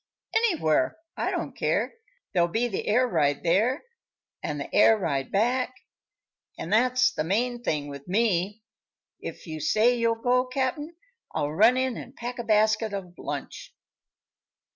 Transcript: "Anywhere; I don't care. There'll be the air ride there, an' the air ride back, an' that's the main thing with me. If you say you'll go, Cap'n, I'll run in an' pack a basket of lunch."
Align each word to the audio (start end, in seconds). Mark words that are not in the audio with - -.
"Anywhere; 0.35 0.97
I 1.15 1.29
don't 1.29 1.55
care. 1.55 1.93
There'll 2.33 2.47
be 2.49 2.67
the 2.67 2.87
air 2.87 3.07
ride 3.07 3.43
there, 3.43 3.83
an' 4.41 4.57
the 4.57 4.73
air 4.75 4.97
ride 4.97 5.31
back, 5.31 5.75
an' 6.57 6.71
that's 6.71 7.11
the 7.11 7.23
main 7.23 7.61
thing 7.61 7.87
with 7.87 8.07
me. 8.07 8.63
If 9.19 9.45
you 9.45 9.59
say 9.59 9.95
you'll 9.95 10.15
go, 10.23 10.47
Cap'n, 10.47 10.95
I'll 11.35 11.51
run 11.51 11.77
in 11.77 11.97
an' 11.97 12.13
pack 12.13 12.39
a 12.39 12.43
basket 12.43 12.93
of 12.95 13.13
lunch." 13.19 13.75